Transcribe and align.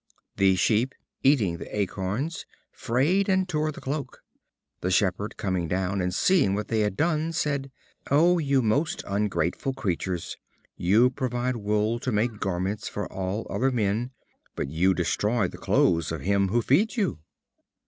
The 0.37 0.55
sheep, 0.55 0.95
eating 1.21 1.57
the 1.59 1.79
acorns, 1.79 2.47
frayed 2.71 3.29
and 3.29 3.47
tore 3.47 3.71
the 3.71 3.79
cloak. 3.81 4.23
The 4.79 4.89
Shepherd 4.89 5.37
coming 5.37 5.67
down, 5.67 6.01
and 6.01 6.11
seeing 6.11 6.55
what 6.55 6.71
was 6.71 6.89
done, 6.95 7.33
said: 7.33 7.69
"O 8.09 8.39
you 8.39 8.63
most 8.63 9.03
ungrateful 9.05 9.73
creatures! 9.75 10.37
you 10.75 11.11
provide 11.11 11.57
wool 11.57 11.99
to 11.99 12.11
make 12.11 12.39
garments 12.39 12.89
for 12.89 13.05
all 13.13 13.45
other 13.47 13.69
men, 13.69 14.09
but 14.55 14.69
you 14.71 14.95
destroy 14.95 15.47
the 15.47 15.59
clothes 15.59 16.11
of 16.11 16.21
him 16.21 16.47
who 16.47 16.63
feeds 16.63 16.97
you." 16.97 17.19